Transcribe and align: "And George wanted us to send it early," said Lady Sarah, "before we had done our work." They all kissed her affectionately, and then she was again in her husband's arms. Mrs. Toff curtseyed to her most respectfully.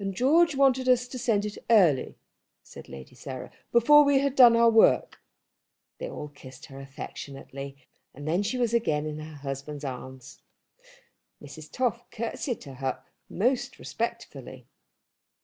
"And 0.00 0.12
George 0.12 0.56
wanted 0.56 0.88
us 0.88 1.06
to 1.06 1.20
send 1.20 1.44
it 1.44 1.56
early," 1.70 2.18
said 2.64 2.88
Lady 2.88 3.14
Sarah, 3.14 3.52
"before 3.70 4.02
we 4.02 4.18
had 4.18 4.34
done 4.34 4.56
our 4.56 4.68
work." 4.68 5.20
They 5.98 6.10
all 6.10 6.26
kissed 6.26 6.66
her 6.66 6.80
affectionately, 6.80 7.76
and 8.12 8.26
then 8.26 8.42
she 8.42 8.58
was 8.58 8.74
again 8.74 9.06
in 9.06 9.20
her 9.20 9.36
husband's 9.36 9.84
arms. 9.84 10.42
Mrs. 11.40 11.70
Toff 11.70 12.10
curtseyed 12.10 12.60
to 12.62 12.74
her 12.74 13.04
most 13.30 13.78
respectfully. 13.78 14.66